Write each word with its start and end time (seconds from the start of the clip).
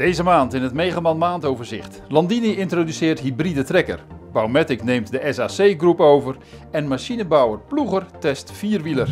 Deze 0.00 0.22
maand 0.22 0.54
in 0.54 0.62
het 0.62 0.72
Megaman 0.72 1.18
maandoverzicht. 1.18 2.02
Landini 2.08 2.56
introduceert 2.56 3.20
hybride 3.20 3.62
trekker. 3.62 4.04
Baumatic 4.32 4.82
neemt 4.82 5.10
de 5.10 5.32
SAC 5.32 5.78
groep 5.78 6.00
over. 6.00 6.36
En 6.70 6.88
machinebouwer 6.88 7.58
Ploeger 7.58 8.06
test 8.18 8.52
vierwieler. 8.52 9.08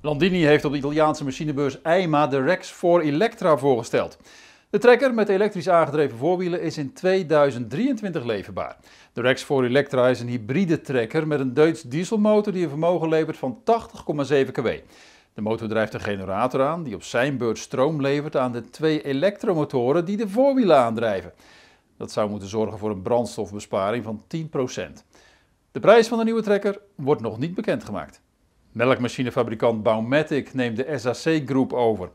Landini 0.00 0.44
heeft 0.44 0.64
op 0.64 0.72
de 0.72 0.78
Italiaanse 0.78 1.24
machinebeurs 1.24 1.82
EIMA 1.82 2.26
de 2.26 2.42
Rex 2.42 2.72
4 2.72 3.00
Electra 3.00 3.56
voorgesteld. 3.56 4.18
De 4.76 4.82
trekker 4.82 5.14
met 5.14 5.28
elektrisch 5.28 5.68
aangedreven 5.68 6.18
voorwielen 6.18 6.60
is 6.60 6.78
in 6.78 6.92
2023 6.92 8.24
leverbaar. 8.24 8.76
De 9.12 9.20
Rex 9.20 9.44
4 9.44 9.64
Electra 9.64 10.08
is 10.08 10.20
een 10.20 10.28
hybride 10.28 10.80
trekker 10.80 11.26
met 11.26 11.40
een 11.40 11.54
Duits 11.54 11.82
dieselmotor 11.82 12.52
die 12.52 12.62
een 12.62 12.68
vermogen 12.68 13.08
levert 13.08 13.36
van 13.36 13.58
80,7 13.58 14.52
kW. 14.52 14.68
De 15.34 15.40
motor 15.40 15.68
drijft 15.68 15.94
een 15.94 16.00
generator 16.00 16.62
aan 16.62 16.82
die 16.82 16.94
op 16.94 17.02
zijn 17.02 17.36
beurt 17.36 17.58
stroom 17.58 18.00
levert 18.00 18.36
aan 18.36 18.52
de 18.52 18.70
twee 18.70 19.02
elektromotoren 19.02 20.04
die 20.04 20.16
de 20.16 20.28
voorwielen 20.28 20.76
aandrijven. 20.76 21.32
Dat 21.96 22.12
zou 22.12 22.30
moeten 22.30 22.48
zorgen 22.48 22.78
voor 22.78 22.90
een 22.90 23.02
brandstofbesparing 23.02 24.04
van 24.04 24.22
10%. 24.22 25.02
De 25.72 25.80
prijs 25.80 26.08
van 26.08 26.18
de 26.18 26.24
nieuwe 26.24 26.42
trekker 26.42 26.80
wordt 26.94 27.22
nog 27.22 27.38
niet 27.38 27.54
bekendgemaakt. 27.54 28.20
Melkmachinefabrikant 28.72 29.82
Baumatic 29.82 30.54
neemt 30.54 30.76
de 30.76 30.98
SAC 30.98 31.42
Groep 31.46 31.72
over. 31.72 32.10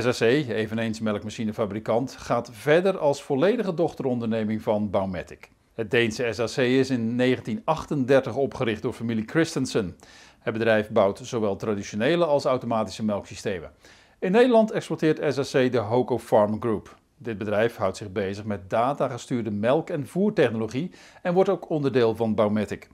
SAC, 0.00 0.48
eveneens 0.48 1.00
melkmachinefabrikant, 1.00 2.12
gaat 2.12 2.50
verder 2.52 2.98
als 2.98 3.22
volledige 3.22 3.74
dochteronderneming 3.74 4.62
van 4.62 4.90
Baumatic. 4.90 5.50
Het 5.74 5.90
Deense 5.90 6.32
SAC 6.32 6.64
is 6.64 6.90
in 6.90 7.16
1938 7.16 8.36
opgericht 8.36 8.82
door 8.82 8.92
familie 8.92 9.24
Christensen. 9.26 9.96
Het 10.38 10.52
bedrijf 10.52 10.90
bouwt 10.90 11.20
zowel 11.22 11.56
traditionele 11.56 12.24
als 12.24 12.44
automatische 12.44 13.04
melksystemen. 13.04 13.70
In 14.18 14.32
Nederland 14.32 14.70
exporteert 14.70 15.34
SAC 15.34 15.72
de 15.72 15.78
Hoco 15.78 16.18
Farm 16.18 16.60
Group. 16.60 16.96
Dit 17.18 17.38
bedrijf 17.38 17.76
houdt 17.76 17.96
zich 17.96 18.12
bezig 18.12 18.44
met 18.44 18.70
datagestuurde 18.70 19.50
melk- 19.50 19.90
en 19.90 20.06
voertechnologie 20.06 20.90
en 21.22 21.34
wordt 21.34 21.50
ook 21.50 21.70
onderdeel 21.70 22.16
van 22.16 22.34
Baumatic. 22.34 22.88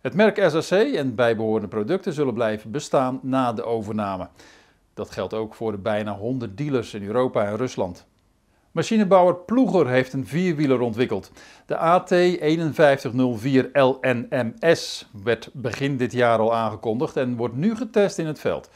Het 0.00 0.14
merk 0.14 0.50
SAC 0.50 0.92
en 0.94 1.14
bijbehorende 1.14 1.68
producten 1.68 2.12
zullen 2.12 2.34
blijven 2.34 2.70
bestaan 2.70 3.20
na 3.22 3.52
de 3.52 3.64
overname. 3.64 4.28
Dat 4.94 5.10
geldt 5.10 5.34
ook 5.34 5.54
voor 5.54 5.72
de 5.72 5.78
bijna 5.78 6.16
100 6.16 6.56
dealers 6.56 6.94
in 6.94 7.02
Europa 7.02 7.44
en 7.44 7.56
Rusland. 7.56 8.06
Machinebouwer 8.70 9.34
Ploeger 9.34 9.88
heeft 9.88 10.12
een 10.12 10.26
vierwieler 10.26 10.80
ontwikkeld. 10.80 11.30
De 11.66 11.76
AT5104 11.76 13.70
LNMS 13.72 15.06
werd 15.22 15.50
begin 15.52 15.96
dit 15.96 16.12
jaar 16.12 16.38
al 16.38 16.54
aangekondigd 16.54 17.16
en 17.16 17.36
wordt 17.36 17.56
nu 17.56 17.76
getest 17.76 18.18
in 18.18 18.26
het 18.26 18.40
veld. 18.40 18.70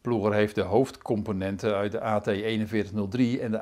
Ploeger 0.00 0.32
heeft 0.32 0.54
de 0.54 0.60
hoofdcomponenten 0.60 1.74
uit 1.74 1.92
de 1.92 1.98
AT4103 1.98 3.40
en 3.40 3.50
de 3.50 3.60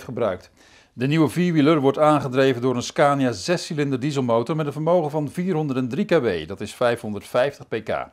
AT4105 0.00 0.04
gebruikt. 0.04 0.50
De 0.92 1.06
nieuwe 1.06 1.28
vierwieler 1.28 1.80
wordt 1.80 1.98
aangedreven 1.98 2.62
door 2.62 2.76
een 2.76 2.82
Scania 2.82 3.32
6-cilinder 3.32 3.98
dieselmotor 3.98 4.56
met 4.56 4.66
een 4.66 4.72
vermogen 4.72 5.10
van 5.10 5.30
403 5.30 6.04
kW, 6.04 6.28
dat 6.46 6.60
is 6.60 6.74
550 6.74 7.68
pk. 7.68 8.06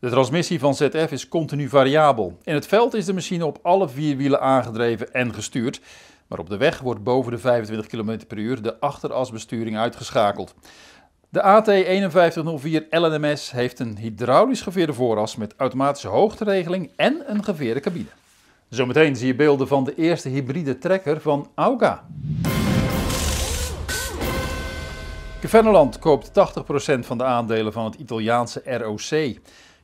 De 0.00 0.10
transmissie 0.10 0.58
van 0.58 0.74
ZF 0.74 1.10
is 1.10 1.28
continu 1.28 1.68
variabel. 1.68 2.38
In 2.44 2.54
het 2.54 2.66
veld 2.66 2.94
is 2.94 3.04
de 3.04 3.12
machine 3.12 3.46
op 3.46 3.58
alle 3.62 3.88
vier 3.88 4.16
wielen 4.16 4.40
aangedreven 4.40 5.12
en 5.12 5.34
gestuurd, 5.34 5.80
maar 6.26 6.38
op 6.38 6.48
de 6.48 6.56
weg 6.56 6.80
wordt 6.80 7.02
boven 7.02 7.32
de 7.32 7.38
25 7.38 7.86
km 7.86 8.26
per 8.26 8.38
uur 8.38 8.62
de 8.62 8.80
achterasbesturing 8.80 9.78
uitgeschakeld. 9.78 10.54
De 11.28 11.40
AT5104 11.40 12.88
LNMS 12.90 13.50
heeft 13.50 13.78
een 13.78 13.96
hydraulisch 13.98 14.60
geveerde 14.60 14.92
vooras 14.92 15.36
met 15.36 15.54
automatische 15.56 16.08
hoogteregeling 16.08 16.92
en 16.96 17.22
een 17.26 17.44
geveerde 17.44 17.80
cabine. 17.80 18.08
Zometeen 18.68 19.16
zie 19.16 19.26
je 19.26 19.34
beelden 19.34 19.68
van 19.68 19.84
de 19.84 19.94
eerste 19.94 20.28
hybride 20.28 20.78
trekker 20.78 21.20
van 21.20 21.50
Auga. 21.54 22.04
Keverneland 25.40 25.98
koopt 25.98 26.28
80% 26.28 26.98
van 26.98 27.18
de 27.18 27.24
aandelen 27.24 27.72
van 27.72 27.84
het 27.84 27.94
Italiaanse 27.94 28.62
ROC. 28.64 29.38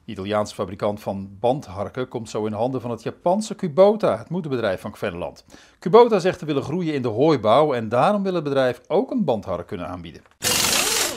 Italiaanse 0.05 0.55
fabrikant 0.55 1.01
van 1.01 1.37
bandharken 1.41 2.09
komt 2.09 2.31
zo 2.31 2.47
in 2.47 2.53
handen 2.53 2.81
van 2.81 2.91
het 2.91 3.03
Japanse 3.03 3.55
Kubota, 3.55 4.19
het 4.19 4.29
moederbedrijf 4.29 4.81
van 4.81 4.91
Kverneland. 4.91 5.45
Kubota 5.79 6.19
zegt 6.19 6.39
te 6.39 6.45
willen 6.45 6.63
groeien 6.63 6.95
in 6.95 7.03
de 7.03 7.09
hooibouw 7.09 7.75
en 7.75 7.89
daarom 7.89 8.23
wil 8.23 8.35
het 8.35 8.45
bedrijf 8.45 8.81
ook 8.89 9.11
een 9.11 9.25
bandhark 9.25 9.67
kunnen 9.67 9.89
aanbieden. 9.89 10.23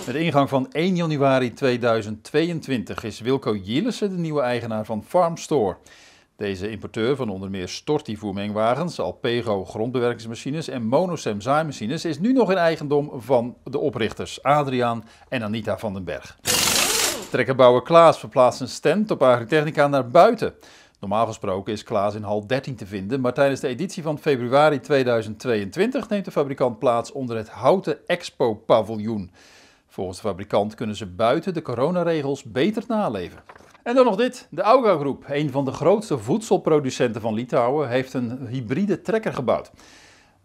Met 0.06 0.16
ingang 0.16 0.50
van 0.50 0.72
1 0.72 0.96
januari 0.96 1.54
2022 1.54 3.04
is 3.04 3.20
Wilco 3.20 3.56
Jilissen 3.56 4.10
de 4.10 4.18
nieuwe 4.18 4.42
eigenaar 4.42 4.86
van 4.86 5.04
Farmstore. 5.04 5.78
Deze 6.36 6.70
importeur 6.70 7.16
van 7.16 7.30
onder 7.30 7.50
meer 7.50 7.70
Storti 7.70 8.18
voermengwagens, 8.18 9.00
Alpego 9.00 9.66
grondbewerkingsmachines 9.66 10.68
en 10.68 10.86
Monosem 10.86 11.42
zaaimachines 11.42 12.06
is 12.06 12.20
nu 12.20 12.34
nog 12.34 12.52
in 12.52 12.58
eigendom 12.58 13.12
van 13.16 13.58
de 13.64 13.80
oprichters 13.80 14.44
Adriaan 14.44 15.04
en 15.30 15.44
Anita 15.44 15.78
van 15.78 15.94
den 15.94 16.04
Berg. 16.04 16.38
Trekkerbouwer 17.30 17.82
Klaas 17.82 18.20
verplaatst 18.20 18.62
een 18.62 18.68
stand 18.68 19.12
op 19.12 19.24
Agritechnica 19.24 19.88
naar 19.88 20.08
buiten. 20.08 20.54
Normaal 21.00 21.26
gesproken 21.26 21.74
is 21.74 21.84
Klaas 21.84 22.16
in 22.16 22.24
hal 22.24 22.48
13 22.48 22.76
te 22.76 22.86
vinden, 22.86 23.22
maar 23.22 23.34
tijdens 23.34 23.60
de 23.60 23.68
editie 23.68 24.04
van 24.04 24.20
februari 24.20 24.80
2022 24.80 26.10
neemt 26.10 26.26
de 26.26 26.32
fabrikant 26.32 26.80
plaats 26.80 27.12
onder 27.12 27.38
het 27.38 27.50
houten 27.50 28.08
Expo-paviljoen. 28.08 29.32
Volgens 29.88 30.22
de 30.22 30.28
fabrikant 30.28 30.76
kunnen 30.76 30.96
ze 30.96 31.06
buiten 31.06 31.54
de 31.54 31.62
coronaregels 31.62 32.44
beter 32.44 32.84
naleven. 32.88 33.40
En 33.84 33.96
dan 33.96 34.06
nog 34.06 34.16
dit. 34.16 34.48
De 34.50 34.62
Auga 34.62 34.98
Groep, 34.98 35.24
een 35.28 35.52
van 35.52 35.66
de 35.66 35.72
grootste 35.72 36.18
voedselproducenten 36.18 37.22
van 37.22 37.34
Litouwen, 37.34 37.90
heeft 37.90 38.14
een 38.14 38.48
hybride 38.48 39.02
trekker 39.02 39.34
gebouwd. 39.34 39.72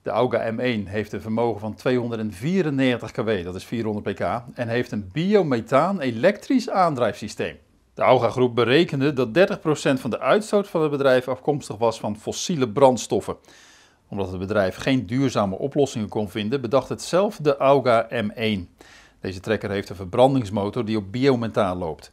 De 0.02 0.10
Auga 0.10 0.52
M1 0.52 0.88
heeft 0.88 1.12
een 1.12 1.20
vermogen 1.20 1.60
van 1.60 1.74
294 1.74 3.10
kW, 3.10 3.44
dat 3.44 3.54
is 3.54 3.64
400 3.64 4.14
pk, 4.14 4.42
en 4.54 4.68
heeft 4.68 4.92
een 4.92 5.10
biomethaan 5.12 6.00
elektrisch 6.00 6.70
aandrijfsysteem. 6.70 7.56
De 7.94 8.02
Auga 8.02 8.30
Groep 8.30 8.54
berekende 8.54 9.12
dat 9.12 9.28
30% 9.28 10.00
van 10.00 10.10
de 10.10 10.20
uitstoot 10.20 10.68
van 10.68 10.82
het 10.82 10.90
bedrijf 10.90 11.28
afkomstig 11.28 11.76
was 11.76 12.00
van 12.00 12.16
fossiele 12.16 12.68
brandstoffen. 12.68 13.36
Omdat 14.08 14.30
het 14.30 14.38
bedrijf 14.38 14.76
geen 14.76 15.06
duurzame 15.06 15.58
oplossingen 15.58 16.08
kon 16.08 16.28
vinden, 16.28 16.60
bedacht 16.60 16.88
het 16.88 17.02
zelf 17.02 17.36
de 17.36 17.56
Auga 17.56 18.08
M1. 18.10 18.60
Deze 19.20 19.40
trekker 19.40 19.70
heeft 19.70 19.88
een 19.88 19.96
verbrandingsmotor 19.96 20.84
die 20.84 20.96
op 20.96 21.12
biomethaan 21.12 21.78
loopt. 21.78 22.12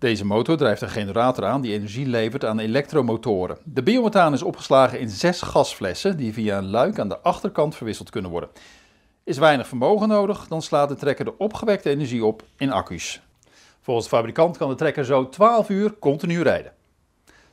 Deze 0.00 0.24
motor 0.24 0.56
drijft 0.56 0.82
een 0.82 0.88
generator 0.88 1.44
aan 1.44 1.60
die 1.60 1.72
energie 1.72 2.06
levert 2.06 2.44
aan 2.44 2.58
elektromotoren. 2.58 3.58
De 3.64 3.82
biomethaan 3.82 4.32
is 4.32 4.42
opgeslagen 4.42 5.00
in 5.00 5.08
zes 5.08 5.42
gasflessen 5.42 6.16
die 6.16 6.32
via 6.32 6.58
een 6.58 6.70
luik 6.70 6.98
aan 6.98 7.08
de 7.08 7.18
achterkant 7.18 7.76
verwisseld 7.76 8.10
kunnen 8.10 8.30
worden. 8.30 8.48
Is 9.24 9.38
weinig 9.38 9.66
vermogen 9.66 10.08
nodig, 10.08 10.46
dan 10.48 10.62
slaat 10.62 10.88
de 10.88 10.94
trekker 10.94 11.24
de 11.24 11.38
opgewekte 11.38 11.90
energie 11.90 12.24
op 12.24 12.42
in 12.56 12.72
accu's. 12.72 13.20
Volgens 13.80 14.08
de 14.08 14.16
fabrikant 14.16 14.56
kan 14.56 14.68
de 14.68 14.74
trekker 14.74 15.04
zo 15.04 15.28
12 15.28 15.68
uur 15.68 15.98
continu 15.98 16.42
rijden. 16.42 16.72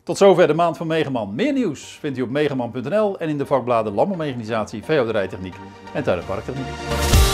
Tot 0.04 0.18
zover 0.18 0.48
de 0.48 0.54
maand 0.54 0.78
van 0.78 0.88
Megaman. 0.88 1.36
Meer 1.36 1.54
nieuws 1.54 1.98
vindt 2.00 2.18
u 2.18 2.22
op 2.22 2.30
megaman.nl 2.30 3.20
en 3.20 3.30
in 3.30 3.38
de 3.38 3.46
vakbladen 3.46 3.94
Landbouwmechanisatie, 3.94 4.84
Veehouderijtechniek 4.84 5.56
en 5.94 6.04
Tuin- 6.04 6.20
en 6.20 6.26
Parktechniek. 6.26 7.27